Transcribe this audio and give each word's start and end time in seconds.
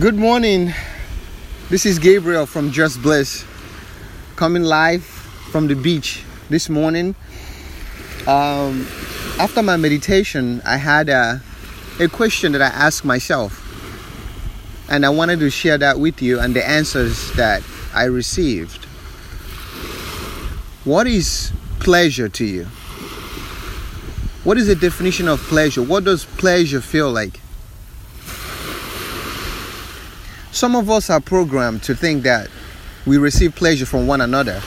Good 0.00 0.16
morning. 0.16 0.74
This 1.70 1.86
is 1.86 2.00
Gabriel 2.00 2.46
from 2.46 2.72
Just 2.72 3.00
Bliss, 3.00 3.44
coming 4.34 4.64
live 4.64 5.04
from 5.04 5.68
the 5.68 5.76
beach 5.76 6.24
this 6.50 6.68
morning. 6.68 7.14
Um, 8.26 8.88
after 9.38 9.62
my 9.62 9.76
meditation, 9.76 10.60
I 10.66 10.78
had 10.78 11.08
a, 11.08 11.40
a 12.00 12.08
question 12.08 12.50
that 12.52 12.60
I 12.60 12.66
asked 12.66 13.04
myself, 13.04 13.62
and 14.90 15.06
I 15.06 15.10
wanted 15.10 15.38
to 15.38 15.48
share 15.48 15.78
that 15.78 16.00
with 16.00 16.20
you 16.20 16.40
and 16.40 16.56
the 16.56 16.68
answers 16.68 17.30
that 17.34 17.62
I 17.94 18.06
received. 18.06 18.86
What 20.84 21.06
is 21.06 21.52
pleasure 21.78 22.28
to 22.30 22.44
you? 22.44 22.64
What 24.42 24.58
is 24.58 24.66
the 24.66 24.74
definition 24.74 25.28
of 25.28 25.38
pleasure? 25.42 25.84
What 25.84 26.02
does 26.02 26.24
pleasure 26.24 26.80
feel 26.80 27.12
like? 27.12 27.38
Some 30.54 30.76
of 30.76 30.88
us 30.88 31.10
are 31.10 31.20
programmed 31.20 31.82
to 31.82 31.96
think 31.96 32.22
that 32.22 32.48
we 33.06 33.18
receive 33.18 33.56
pleasure 33.56 33.86
from 33.86 34.06
one 34.06 34.20
another. 34.20 34.62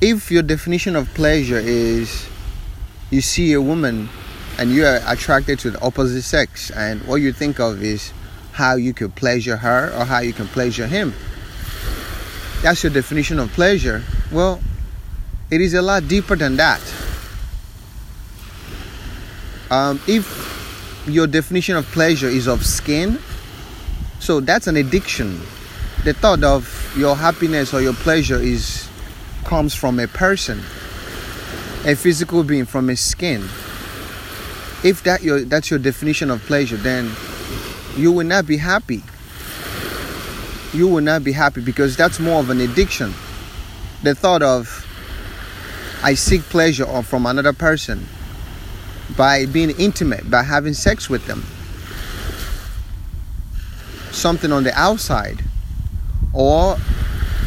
If 0.00 0.32
your 0.32 0.42
definition 0.42 0.96
of 0.96 1.06
pleasure 1.14 1.60
is 1.60 2.26
you 3.10 3.20
see 3.20 3.52
a 3.52 3.62
woman 3.62 4.08
and 4.58 4.72
you 4.72 4.84
are 4.86 4.98
attracted 5.06 5.60
to 5.60 5.70
the 5.70 5.80
opposite 5.80 6.22
sex, 6.22 6.72
and 6.72 7.00
what 7.02 7.22
you 7.22 7.32
think 7.32 7.60
of 7.60 7.80
is 7.80 8.12
how 8.50 8.74
you 8.74 8.92
could 8.92 9.14
pleasure 9.14 9.56
her 9.56 9.92
or 9.96 10.04
how 10.04 10.18
you 10.18 10.32
can 10.32 10.48
pleasure 10.48 10.88
him, 10.88 11.14
that's 12.60 12.82
your 12.82 12.92
definition 12.92 13.38
of 13.38 13.52
pleasure. 13.52 14.02
Well, 14.32 14.60
it 15.48 15.60
is 15.60 15.74
a 15.74 15.80
lot 15.80 16.08
deeper 16.08 16.34
than 16.34 16.56
that. 16.56 16.80
Um, 19.70 20.00
if 20.08 21.06
your 21.06 21.28
definition 21.28 21.76
of 21.76 21.86
pleasure 21.86 22.26
is 22.26 22.48
of 22.48 22.66
skin, 22.66 23.20
so 24.20 24.38
that's 24.38 24.66
an 24.66 24.76
addiction. 24.76 25.40
The 26.04 26.12
thought 26.12 26.44
of 26.44 26.94
your 26.96 27.16
happiness 27.16 27.72
or 27.72 27.80
your 27.80 27.94
pleasure 27.94 28.36
is 28.36 28.86
comes 29.44 29.74
from 29.74 29.98
a 29.98 30.06
person, 30.06 30.58
a 31.86 31.96
physical 31.96 32.44
being, 32.44 32.66
from 32.66 32.90
a 32.90 32.96
skin. 32.96 33.40
If 34.84 35.02
that 35.04 35.22
your 35.22 35.40
that's 35.40 35.70
your 35.70 35.78
definition 35.78 36.30
of 36.30 36.42
pleasure, 36.42 36.76
then 36.76 37.10
you 37.96 38.12
will 38.12 38.26
not 38.26 38.46
be 38.46 38.58
happy. 38.58 39.02
You 40.74 40.86
will 40.86 41.02
not 41.02 41.24
be 41.24 41.32
happy 41.32 41.62
because 41.62 41.96
that's 41.96 42.20
more 42.20 42.40
of 42.40 42.50
an 42.50 42.60
addiction. 42.60 43.14
The 44.02 44.14
thought 44.14 44.42
of 44.42 44.86
I 46.02 46.14
seek 46.14 46.42
pleasure 46.42 47.02
from 47.02 47.24
another 47.24 47.52
person 47.54 48.06
by 49.16 49.46
being 49.46 49.70
intimate, 49.70 50.30
by 50.30 50.42
having 50.42 50.74
sex 50.74 51.08
with 51.08 51.26
them 51.26 51.44
something 54.12 54.52
on 54.52 54.64
the 54.64 54.78
outside. 54.78 55.42
Or 56.32 56.76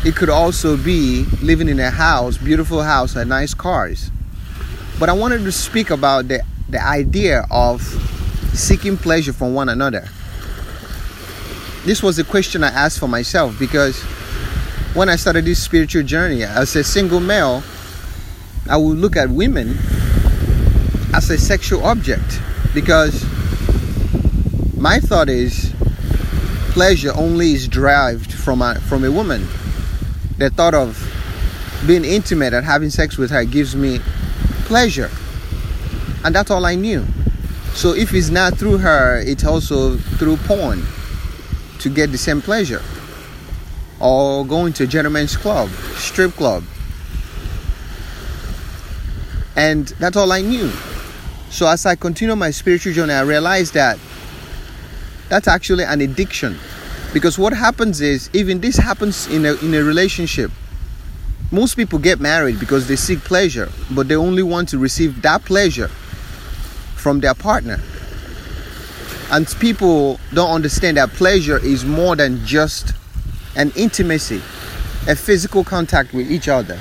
it 0.06 0.16
could 0.16 0.30
also 0.30 0.76
be 0.76 1.26
living 1.42 1.70
in 1.70 1.80
a 1.80 1.90
house, 1.90 2.38
beautiful 2.38 2.82
house, 2.82 3.16
and 3.16 3.30
nice 3.30 3.54
cars. 3.54 4.12
But 5.00 5.10
I 5.10 5.14
wanted 5.14 5.44
to 5.44 5.52
speak 5.52 5.90
about 5.90 6.28
the, 6.28 6.44
the 6.70 6.84
idea 6.84 7.46
of 7.50 7.82
seeking 8.54 8.98
pleasure 8.98 9.34
from 9.34 9.54
one 9.54 9.70
another. 9.70 10.08
This 11.86 12.04
was 12.04 12.20
a 12.20 12.24
question 12.24 12.64
I 12.64 12.70
asked 12.70 13.00
for 13.00 13.08
myself 13.08 13.58
because 13.60 14.02
when 14.94 15.10
I 15.10 15.16
started 15.16 15.46
this 15.46 15.62
spiritual 15.62 16.04
journey 16.04 16.44
as 16.44 16.76
a 16.76 16.84
single 16.84 17.20
male, 17.20 17.64
I 18.70 18.78
would 18.78 18.98
look 18.98 19.18
at 19.18 19.30
women 19.30 19.78
as 21.14 21.30
a 21.30 21.38
sexual 21.38 21.84
object 21.84 22.42
because 22.74 23.26
my 24.78 25.00
thought 25.00 25.30
is 25.30 25.74
pleasure 26.74 27.12
only 27.16 27.54
is 27.54 27.68
derived 27.68 28.34
from 28.34 28.64
a, 28.64 28.74
from 28.76 29.04
a 29.04 29.12
woman. 29.12 29.48
The 30.40 30.50
thought 30.50 30.74
of 30.74 30.98
being 31.86 32.04
intimate 32.04 32.52
and 32.52 32.66
having 32.66 32.90
sex 32.90 33.16
with 33.16 33.30
her 33.30 33.46
gives 33.46 33.76
me 33.76 34.00
pleasure. 34.66 35.12
And 36.26 36.34
that's 36.34 36.50
all 36.50 36.66
I 36.66 36.74
knew. 36.74 37.06
So 37.76 37.94
if 37.94 38.12
it's 38.16 38.30
not 38.30 38.58
through 38.58 38.80
her, 38.80 39.20
it's 39.20 39.44
also 39.44 39.98
through 39.98 40.38
porn 40.38 40.84
to 41.78 41.90
get 41.90 42.12
the 42.12 42.18
same 42.18 42.42
pleasure. 42.42 42.82
Or 44.00 44.44
going 44.44 44.74
to 44.74 44.86
a 44.86 44.88
gentleman's 44.88 45.38
club, 45.38 45.70
strip 45.96 46.32
club. 46.32 46.64
And 49.56 49.90
that's 50.00 50.18
all 50.18 50.32
I 50.32 50.42
knew. 50.42 50.72
So 51.52 51.68
as 51.68 51.86
I 51.86 51.96
continue 51.96 52.36
my 52.36 52.50
spiritual 52.50 52.94
journey, 52.94 53.14
I 53.14 53.22
realized 53.22 53.76
that 53.76 54.00
that's 55.30 55.48
actually 55.48 55.84
an 55.84 56.02
addiction. 56.02 56.58
Because 57.14 57.38
what 57.38 57.54
happens 57.54 58.02
is, 58.02 58.30
even 58.34 58.60
this 58.60 58.78
happens 58.78 59.28
in 59.28 59.46
a, 59.46 59.54
in 59.56 59.74
a 59.74 59.84
relationship. 59.84 60.52
Most 61.52 61.76
people 61.76 62.00
get 62.00 62.20
married 62.20 62.60
because 62.60 62.88
they 62.88 62.96
seek 62.96 63.20
pleasure, 63.20 63.70
but 63.92 64.08
they 64.08 64.16
only 64.16 64.42
want 64.42 64.70
to 64.70 64.80
receive 64.80 65.22
that 65.22 65.46
pleasure 65.46 65.90
from 66.96 67.20
their 67.20 67.36
partner. 67.36 67.80
And 69.32 69.48
people 69.60 70.20
don't 70.34 70.50
understand 70.50 70.98
that 70.98 71.10
pleasure 71.10 71.58
is 71.58 71.86
more 71.86 72.16
than 72.16 72.46
just 72.46 72.94
an 73.56 73.72
intimacy, 73.76 74.42
a 75.08 75.16
physical 75.16 75.64
contact 75.64 76.14
with 76.14 76.32
each 76.32 76.48
other. 76.48 76.80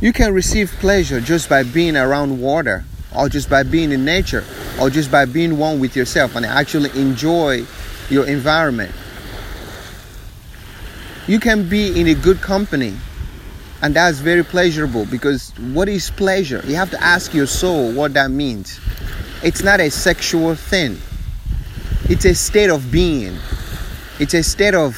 You 0.00 0.12
can 0.12 0.32
receive 0.32 0.70
pleasure 0.78 1.20
just 1.20 1.48
by 1.48 1.62
being 1.62 1.96
around 1.96 2.40
water, 2.40 2.84
or 3.14 3.28
just 3.28 3.48
by 3.48 3.62
being 3.62 3.92
in 3.92 4.04
nature, 4.04 4.44
or 4.80 4.90
just 4.90 5.10
by 5.10 5.24
being 5.24 5.58
one 5.58 5.80
with 5.80 5.96
yourself 5.96 6.36
and 6.36 6.44
actually 6.44 6.90
enjoy 7.00 7.64
your 8.10 8.26
environment. 8.26 8.92
You 11.26 11.40
can 11.40 11.68
be 11.68 11.98
in 12.00 12.06
a 12.08 12.14
good 12.14 12.40
company, 12.40 12.94
and 13.82 13.94
that's 13.94 14.18
very 14.18 14.44
pleasurable 14.44 15.04
because 15.06 15.50
what 15.58 15.88
is 15.88 16.10
pleasure? 16.10 16.62
You 16.66 16.76
have 16.76 16.90
to 16.90 17.02
ask 17.02 17.34
your 17.34 17.46
soul 17.46 17.92
what 17.92 18.14
that 18.14 18.30
means. 18.30 18.80
It's 19.42 19.62
not 19.62 19.80
a 19.80 19.90
sexual 19.90 20.54
thing, 20.54 20.98
it's 22.08 22.24
a 22.24 22.34
state 22.34 22.70
of 22.70 22.90
being, 22.90 23.36
it's 24.18 24.34
a 24.34 24.42
state 24.42 24.74
of 24.74 24.96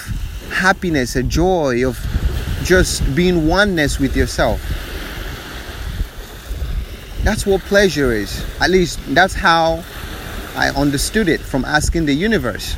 happiness, 0.50 1.16
a 1.16 1.22
joy 1.22 1.86
of 1.86 1.98
just 2.62 3.14
being 3.14 3.46
oneness 3.46 3.98
with 3.98 4.16
yourself. 4.16 4.60
That's 7.30 7.46
what 7.46 7.60
pleasure 7.60 8.10
is. 8.10 8.44
At 8.60 8.70
least 8.70 8.98
that's 9.14 9.34
how 9.34 9.84
I 10.56 10.70
understood 10.70 11.28
it 11.28 11.38
from 11.38 11.64
asking 11.64 12.06
the 12.06 12.12
universe. 12.12 12.76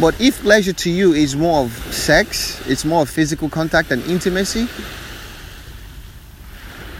But 0.00 0.20
if 0.20 0.40
pleasure 0.42 0.72
to 0.72 0.90
you 0.90 1.12
is 1.12 1.36
more 1.36 1.62
of 1.62 1.70
sex, 1.94 2.60
it's 2.68 2.84
more 2.84 3.02
of 3.02 3.08
physical 3.08 3.48
contact 3.48 3.92
and 3.92 4.02
intimacy, 4.06 4.66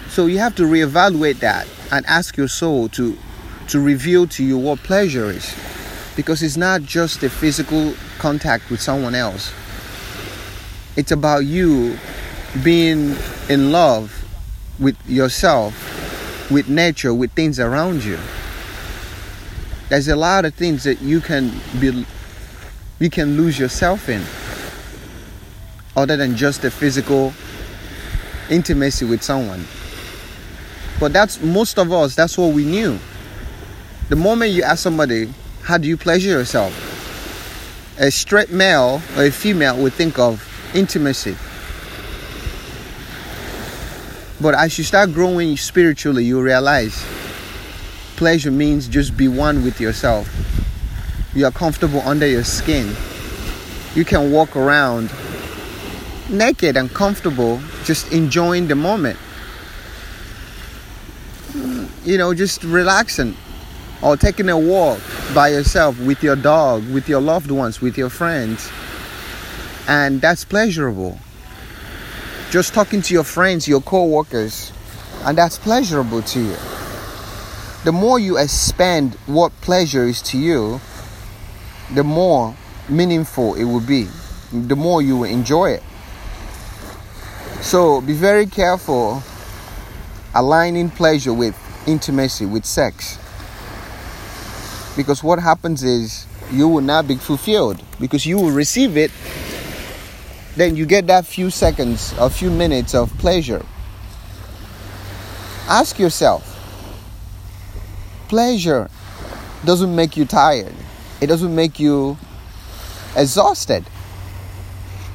so 0.08 0.26
you 0.26 0.38
have 0.38 0.54
to 0.54 0.62
reevaluate 0.62 1.41
that 1.41 1.66
and 1.91 2.06
ask 2.06 2.36
your 2.36 2.47
soul 2.47 2.88
to 2.91 3.18
to 3.66 3.80
reveal 3.80 4.28
to 4.28 4.44
you 4.44 4.56
what 4.56 4.78
pleasure 4.84 5.30
is. 5.30 5.52
Because 6.14 6.44
it's 6.44 6.56
not 6.56 6.82
just 6.82 7.24
a 7.24 7.28
physical 7.28 7.92
contact 8.18 8.70
with 8.70 8.80
someone 8.80 9.16
else. 9.16 9.52
It's 10.94 11.10
about 11.10 11.41
you 11.44 11.98
being 12.62 13.16
in 13.48 13.72
love 13.72 14.16
with 14.78 14.97
yourself, 15.08 15.90
with 16.50 16.69
nature, 16.69 17.15
with 17.15 17.33
things 17.33 17.61
around 17.61 18.05
you. 18.05 18.19
There's 19.88 20.09
a 20.09 20.16
lot 20.16 20.44
of 20.44 20.55
things 20.55 20.84
that 20.84 21.00
you 21.00 21.21
can 21.21 21.53
be 21.81 22.06
you 22.99 23.11
can 23.11 23.37
lose 23.37 23.59
yourself 23.59 24.09
in 24.09 24.22
other 25.97 26.16
than 26.16 26.37
just 26.37 26.62
the 26.62 26.71
physical 26.71 27.33
intimacy 28.50 29.05
with 29.05 29.22
someone. 29.22 29.65
But 30.99 31.12
that's 31.12 31.43
most 31.43 31.78
of 31.78 31.93
us, 31.93 32.15
that's 32.15 32.37
what 32.37 32.53
we 32.53 32.65
knew. 32.65 32.99
The 34.10 34.16
moment 34.16 34.53
you 34.53 34.62
ask 34.62 34.83
somebody, 34.83 35.33
how 35.63 35.78
do 35.78 35.89
you 35.89 35.97
pleasure 35.97 36.28
yourself? 36.28 36.74
A 37.98 38.10
straight 38.10 38.51
male 38.51 39.01
or 39.16 39.24
a 39.24 39.30
female 39.30 39.83
would 39.83 39.95
think 39.95 40.19
of 40.19 40.47
intimacy. 40.74 41.36
But 44.41 44.54
as 44.54 44.78
you 44.78 44.84
start 44.84 45.13
growing 45.13 45.57
spiritually, 45.57 46.25
you 46.25 46.41
realize 46.41 47.04
pleasure 48.16 48.51
means 48.51 48.89
just 48.89 49.16
be 49.16 49.28
one 49.28 49.65
with 49.65 49.81
yourself 49.81 50.28
you 51.34 51.47
are 51.47 51.53
comfortable 51.53 52.01
under 52.01 52.27
your 52.27 52.45
skin. 52.45 52.95
You 53.95 54.04
can 54.04 54.33
walk 54.33 54.57
around 54.57 55.13
naked 56.28 56.77
and 56.77 56.91
comfortable, 56.92 57.60
just 57.84 58.13
enjoying 58.13 58.66
the 58.69 58.75
moment. 58.75 59.19
You 62.04 62.19
know, 62.19 62.34
just 62.34 62.65
relaxing 62.65 63.36
or 64.03 64.16
taking 64.16 64.48
a 64.48 64.59
walk 64.59 65.01
by 65.34 65.48
yourself 65.48 65.98
with 66.01 66.22
your 66.22 66.36
dog, 66.36 66.89
with 66.91 67.09
your 67.09 67.21
loved 67.21 67.51
ones, 67.51 67.81
with 67.81 67.97
your 67.97 68.10
friends. 68.10 68.69
And 69.86 70.21
that's 70.21 70.45
pleasurable. 70.45 71.19
Just 72.50 72.74
talking 72.74 73.00
to 73.02 73.14
your 73.14 73.22
friends, 73.22 73.68
your 73.68 73.80
co 73.80 74.04
workers, 74.06 74.72
and 75.24 75.38
that's 75.38 75.56
pleasurable 75.56 76.20
to 76.22 76.41
you. 76.41 76.56
The 77.84 77.92
more 77.92 78.18
you 78.18 78.38
expand 78.38 79.14
what 79.26 79.52
pleasure 79.60 80.02
is 80.02 80.20
to 80.22 80.38
you, 80.38 80.80
the 81.94 82.02
more 82.02 82.56
meaningful 82.88 83.54
it 83.54 83.62
will 83.62 83.80
be, 83.80 84.08
the 84.52 84.74
more 84.74 85.00
you 85.00 85.18
will 85.18 85.30
enjoy 85.30 85.70
it. 85.70 85.82
So 87.60 88.00
be 88.00 88.14
very 88.14 88.47
careful 88.47 89.22
aligning 90.34 90.91
pleasure 90.91 91.32
with 91.32 91.56
intimacy, 91.86 92.47
with 92.47 92.64
sex. 92.64 93.16
Because 94.97 95.22
what 95.22 95.38
happens 95.38 95.84
is 95.84 96.26
you 96.50 96.66
will 96.66 96.82
not 96.82 97.06
be 97.06 97.14
fulfilled 97.14 97.80
because 98.00 98.26
you 98.26 98.38
will 98.38 98.50
receive 98.50 98.97
it. 98.97 99.12
Then 100.56 100.76
you 100.76 100.86
get 100.86 101.06
that 101.06 101.26
few 101.26 101.50
seconds, 101.50 102.14
a 102.18 102.28
few 102.28 102.50
minutes 102.50 102.94
of 102.94 103.16
pleasure. 103.18 103.64
Ask 105.68 105.98
yourself 105.98 106.50
pleasure 108.28 108.88
doesn't 109.64 109.94
make 109.94 110.16
you 110.16 110.24
tired, 110.24 110.72
it 111.20 111.26
doesn't 111.26 111.54
make 111.54 111.80
you 111.80 112.16
exhausted. 113.16 113.84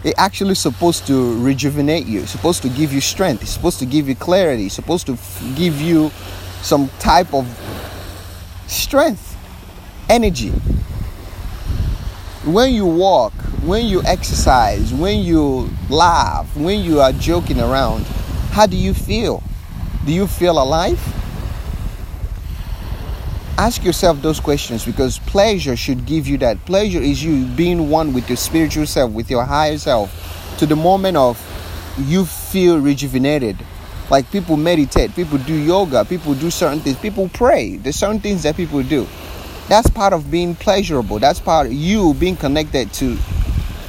It's 0.04 0.20
actually 0.20 0.56
supposed 0.56 1.08
to 1.08 1.42
rejuvenate 1.42 2.06
you, 2.06 2.22
it's 2.22 2.32
supposed 2.32 2.62
to 2.64 2.70
give 2.70 2.94
you 2.94 3.02
strength, 3.02 3.42
it's 3.42 3.52
supposed 3.52 3.80
to 3.80 3.86
give 3.86 4.08
you 4.10 4.16
clarity, 4.16 4.66
it's 4.66 4.76
supposed 4.76 5.08
to 5.08 5.18
give 5.56 5.82
you 5.82 6.12
some 6.62 6.90
type 7.00 7.34
of 7.34 7.48
strength, 8.68 9.38
energy. 10.10 10.52
When 12.46 12.74
you 12.74 12.86
walk, 12.86 13.34
when 13.64 13.88
you 13.88 14.04
exercise, 14.04 14.94
when 14.94 15.22
you 15.22 15.68
laugh, 15.90 16.56
when 16.56 16.82
you 16.82 17.02
are 17.02 17.12
joking 17.12 17.60
around, 17.60 18.06
how 18.52 18.68
do 18.68 18.78
you 18.78 18.94
feel? 18.94 19.42
Do 20.06 20.14
you 20.14 20.28
feel 20.28 20.62
alive? 20.62 21.02
Ask 23.58 23.84
yourself 23.84 24.22
those 24.22 24.40
questions 24.40 24.86
because 24.86 25.18
pleasure 25.18 25.76
should 25.76 26.06
give 26.06 26.28
you 26.28 26.38
that. 26.38 26.64
Pleasure 26.66 27.00
is 27.00 27.24
you 27.24 27.46
being 27.46 27.90
one 27.90 28.14
with 28.14 28.30
your 28.30 28.38
spiritual 28.38 28.86
self, 28.86 29.12
with 29.12 29.32
your 29.32 29.44
higher 29.44 29.80
self, 29.80 30.14
to 30.60 30.68
the 30.68 30.76
moment 30.76 31.18
of 31.18 31.42
you 31.98 32.26
feel 32.26 32.80
rejuvenated. 32.80 33.58
Like 34.12 34.30
people 34.32 34.56
meditate, 34.56 35.16
people 35.16 35.40
do 35.40 35.56
yoga, 35.56 36.06
people 36.06 36.36
do 36.36 36.52
certain 36.52 36.80
things, 36.80 36.98
people 36.98 37.28
pray. 37.28 37.78
There's 37.78 37.96
certain 37.96 38.20
things 38.20 38.44
that 38.44 38.56
people 38.56 38.84
do. 38.84 39.08
That's 39.68 39.90
part 39.90 40.14
of 40.14 40.30
being 40.30 40.56
pleasurable. 40.56 41.18
That's 41.20 41.40
part 41.40 41.68
of 41.68 41.74
you 41.74 42.14
being 42.14 42.36
connected 42.36 42.94
to 42.94 43.18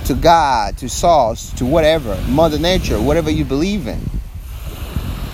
to 0.07 0.15
God, 0.15 0.79
to 0.79 0.89
source, 0.89 1.51
to 1.55 1.67
whatever, 1.67 2.17
mother 2.29 2.61
nature, 2.61 3.01
whatever 3.01 3.29
you 3.29 3.45
believe 3.45 3.89
in. 3.89 4.01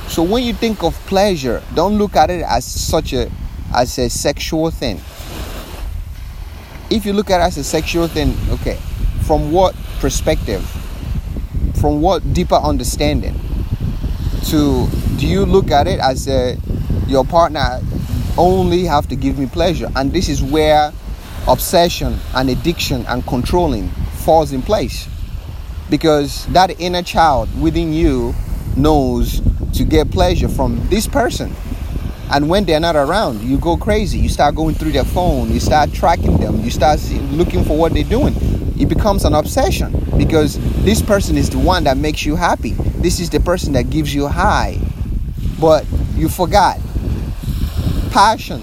So 0.08 0.22
when 0.22 0.42
you 0.44 0.54
think 0.54 0.82
of 0.82 0.94
pleasure, 1.06 1.62
don't 1.74 1.98
look 1.98 2.16
at 2.16 2.30
it 2.30 2.42
as 2.42 2.64
such 2.64 3.12
a 3.12 3.30
as 3.74 3.98
a 3.98 4.10
sexual 4.10 4.70
thing. 4.70 4.96
If 6.90 7.06
you 7.06 7.12
look 7.12 7.30
at 7.30 7.40
it 7.40 7.44
as 7.44 7.56
a 7.58 7.64
sexual 7.64 8.08
thing, 8.08 8.34
okay, 8.50 8.78
from 9.26 9.52
what 9.52 9.74
perspective? 10.00 10.62
From 11.80 12.00
what 12.02 12.34
deeper 12.34 12.56
understanding? 12.56 13.38
To 14.46 14.88
do 15.16 15.26
you 15.26 15.46
look 15.46 15.70
at 15.70 15.86
it 15.86 16.00
as 16.00 16.28
a 16.28 16.58
your 17.06 17.24
partner 17.24 17.80
only 18.38 18.84
have 18.84 19.08
to 19.08 19.16
give 19.16 19.38
me 19.38 19.46
pleasure? 19.46 19.88
And 19.96 20.12
this 20.12 20.28
is 20.28 20.42
where 20.42 20.92
obsession 21.48 22.18
and 22.34 22.50
addiction 22.50 23.04
and 23.06 23.26
controlling 23.26 23.88
falls 24.24 24.52
in 24.52 24.62
place. 24.62 25.08
Because 25.90 26.46
that 26.46 26.80
inner 26.80 27.02
child 27.02 27.48
within 27.60 27.92
you 27.92 28.34
knows 28.76 29.40
to 29.74 29.84
get 29.84 30.10
pleasure 30.10 30.48
from 30.48 30.86
this 30.88 31.06
person. 31.06 31.54
And 32.30 32.48
when 32.48 32.64
they're 32.64 32.80
not 32.80 32.96
around, 32.96 33.42
you 33.42 33.58
go 33.58 33.76
crazy. 33.76 34.18
You 34.18 34.28
start 34.28 34.54
going 34.54 34.74
through 34.74 34.92
their 34.92 35.04
phone, 35.04 35.50
you 35.50 35.60
start 35.60 35.92
tracking 35.92 36.38
them, 36.38 36.60
you 36.60 36.70
start 36.70 36.98
looking 37.30 37.62
for 37.64 37.76
what 37.76 37.92
they're 37.92 38.04
doing. 38.04 38.34
It 38.80 38.88
becomes 38.88 39.24
an 39.24 39.34
obsession 39.34 39.92
because 40.16 40.58
this 40.82 41.02
person 41.02 41.36
is 41.36 41.50
the 41.50 41.58
one 41.58 41.84
that 41.84 41.98
makes 41.98 42.24
you 42.24 42.36
happy. 42.36 42.72
This 42.72 43.20
is 43.20 43.28
the 43.28 43.40
person 43.40 43.74
that 43.74 43.90
gives 43.90 44.14
you 44.14 44.28
high. 44.28 44.78
But 45.60 45.84
you 46.14 46.28
forgot 46.28 46.80
passion, 48.12 48.62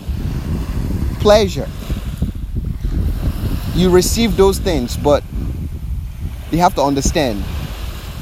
pleasure. 1.19 1.67
You 3.73 3.89
receive 3.89 4.37
those 4.37 4.59
things, 4.59 4.95
but 4.95 5.23
you 6.51 6.59
have 6.59 6.75
to 6.75 6.83
understand 6.83 7.43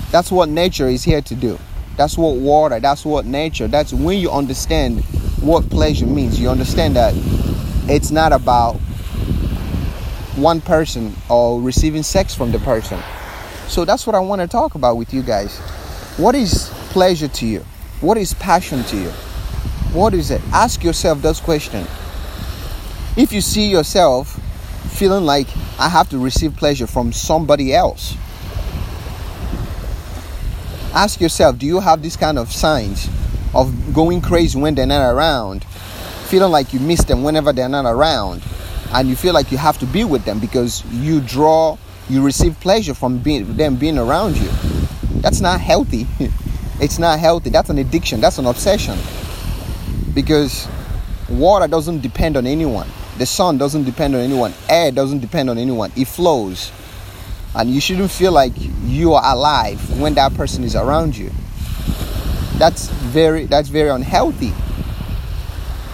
that's 0.09 0.31
what 0.31 0.47
nature 0.47 0.87
is 0.87 1.03
here 1.03 1.21
to 1.21 1.35
do. 1.35 1.59
That's 1.97 2.17
what 2.17 2.37
water, 2.37 2.79
that's 2.79 3.03
what 3.03 3.25
nature, 3.25 3.67
that's 3.67 3.91
when 3.91 4.19
you 4.19 4.31
understand 4.31 5.03
what 5.41 5.69
pleasure 5.69 6.05
means. 6.05 6.39
You 6.39 6.49
understand 6.49 6.95
that 6.95 7.13
it's 7.89 8.09
not 8.09 8.31
about 8.31 8.75
one 10.37 10.61
person 10.61 11.13
or 11.29 11.59
receiving 11.59 12.03
sex 12.03 12.35
from 12.35 12.53
the 12.53 12.59
person. 12.59 13.01
So 13.67 13.83
that's 13.83 14.07
what 14.07 14.15
I 14.15 14.19
want 14.19 14.41
to 14.41 14.47
talk 14.47 14.75
about 14.75 14.95
with 14.95 15.13
you 15.13 15.23
guys. 15.23 15.57
What 16.15 16.35
is 16.35 16.69
pleasure 16.91 17.27
to 17.27 17.45
you? 17.45 17.65
What 17.99 18.17
is 18.17 18.33
passion 18.35 18.83
to 18.85 18.95
you? 18.97 19.11
What 19.93 20.13
is 20.13 20.31
it? 20.31 20.41
Ask 20.51 20.83
yourself 20.83 21.21
those 21.21 21.39
questions. 21.39 21.87
If 23.15 23.31
you 23.31 23.41
see 23.41 23.69
yourself 23.69 24.39
feeling 24.91 25.25
like 25.25 25.47
I 25.79 25.89
have 25.89 26.09
to 26.09 26.19
receive 26.19 26.55
pleasure 26.55 26.87
from 26.87 27.13
somebody 27.13 27.73
else, 27.73 28.15
ask 30.93 31.21
yourself 31.21 31.57
do 31.57 31.65
you 31.65 31.79
have 31.79 32.01
these 32.01 32.17
kind 32.17 32.37
of 32.37 32.51
signs 32.51 33.09
of 33.55 33.93
going 33.93 34.21
crazy 34.21 34.59
when 34.59 34.75
they're 34.75 34.85
not 34.85 35.09
around? 35.09 35.63
Feeling 36.25 36.51
like 36.51 36.73
you 36.73 36.79
miss 36.79 37.03
them 37.05 37.23
whenever 37.23 37.53
they're 37.53 37.69
not 37.69 37.85
around 37.85 38.43
and 38.93 39.07
you 39.07 39.15
feel 39.15 39.33
like 39.33 39.51
you 39.51 39.57
have 39.57 39.77
to 39.79 39.85
be 39.85 40.03
with 40.03 40.25
them 40.25 40.39
because 40.39 40.83
you 40.91 41.21
draw 41.21 41.77
you 42.09 42.23
receive 42.23 42.59
pleasure 42.59 42.93
from 42.93 43.17
being, 43.19 43.57
them 43.57 43.77
being 43.77 43.97
around 43.97 44.37
you. 44.37 44.49
That's 45.21 45.41
not 45.41 45.59
healthy. 45.59 46.07
It's 46.79 46.99
not 46.99 47.17
healthy. 47.17 47.49
That's 47.49 47.71
an 47.71 47.79
addiction. 47.79 48.21
That's 48.21 48.37
an 48.37 48.45
obsession 48.45 48.99
because 50.17 50.67
water 51.29 51.67
doesn't 51.67 52.01
depend 52.01 52.37
on 52.37 52.47
anyone. 52.47 52.87
The 53.19 53.27
sun 53.27 53.59
doesn't 53.59 53.83
depend 53.83 54.15
on 54.15 54.21
anyone. 54.21 54.51
Air 54.67 54.91
doesn't 54.91 55.19
depend 55.19 55.47
on 55.47 55.59
anyone. 55.59 55.91
It 55.95 56.07
flows. 56.07 56.71
And 57.53 57.69
you 57.69 57.79
shouldn't 57.79 58.09
feel 58.09 58.31
like 58.31 58.53
you 58.85 59.13
are 59.13 59.35
alive 59.35 59.99
when 59.99 60.15
that 60.15 60.33
person 60.33 60.63
is 60.63 60.75
around 60.75 61.15
you. 61.15 61.29
That's 62.57 62.89
very 62.89 63.45
that's 63.45 63.69
very 63.69 63.89
unhealthy. 63.89 64.53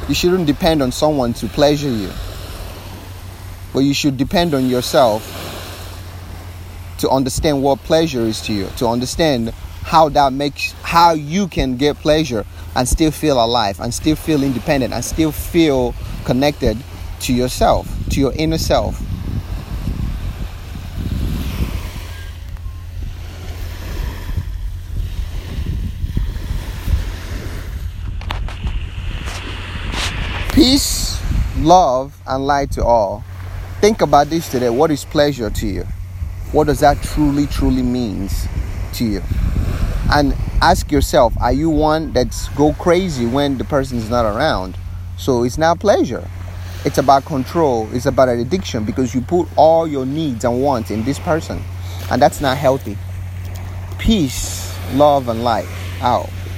You 0.08 0.16
shouldn't 0.16 0.48
depend 0.48 0.82
on 0.82 0.94
someone 0.94 1.34
to 1.34 1.48
pleasure 1.48 1.90
you. 1.92 2.10
But 3.74 3.80
you 3.80 3.94
should 3.94 4.16
depend 4.16 4.54
on 4.54 4.70
yourself 4.70 5.22
to 7.00 7.10
understand 7.10 7.62
what 7.62 7.80
pleasure 7.80 8.22
is 8.22 8.40
to 8.44 8.54
you 8.54 8.70
to 8.78 8.88
understand 8.88 9.54
how 9.84 10.10
that 10.10 10.34
makes 10.34 10.72
how 10.82 11.14
you 11.14 11.48
can 11.48 11.78
get 11.78 11.98
pleasure 11.98 12.46
and 12.76 12.88
still 12.88 13.12
feel 13.12 13.44
alive 13.44 13.80
and 13.80 13.94
still 13.94 14.16
feel 14.16 14.44
independent 14.44 14.94
and 14.94 15.04
still 15.04 15.32
feel 15.32 15.94
connected 16.26 16.78
to 17.20 17.34
yourself 17.34 17.88
to 18.10 18.20
your 18.20 18.34
inner 18.34 18.58
self 18.58 19.02
Peace, 30.54 31.20
love, 31.58 32.16
and 32.28 32.46
light 32.46 32.72
to 32.72 32.86
all. 32.86 33.24
Think 33.82 34.02
about 34.02 34.28
this 34.28 34.48
today. 34.50 34.70
What 34.70 34.92
is 34.92 35.04
pleasure 35.04 35.50
to 35.50 35.68
you? 35.68 35.84
What 36.52 36.68
does 36.68 36.82
that 36.82 37.02
truly, 37.02 37.48
truly 37.48 37.82
means 37.82 38.48
to 38.94 39.04
you? 39.04 39.24
And 40.12 40.36
ask 40.62 40.92
yourself, 40.92 41.34
are 41.40 41.54
you 41.54 41.70
one 41.70 42.12
that's 42.14 42.50
go 42.50 42.74
crazy 42.74 43.26
when 43.26 43.58
the 43.58 43.64
person 43.64 43.98
is 43.98 44.10
not 44.10 44.26
around? 44.26 44.78
So 45.18 45.44
it's 45.44 45.58
not 45.58 45.80
pleasure. 45.80 46.28
It's 46.86 46.98
about 46.98 47.26
control. 47.26 47.88
It's 47.94 48.06
about 48.06 48.30
an 48.30 48.40
addiction 48.40 48.84
because 48.84 49.16
you 49.16 49.22
put 49.22 49.48
all 49.56 49.88
your 49.88 50.06
needs 50.06 50.44
and 50.44 50.62
wants 50.62 50.92
in 50.92 51.04
this 51.04 51.20
person. 51.20 51.62
And 52.12 52.22
that's 52.22 52.42
not 52.42 52.58
healthy. 52.58 52.98
Peace, 54.00 54.76
love, 54.94 55.30
and 55.30 55.44
light. 55.44 55.68
Out. 56.02 56.30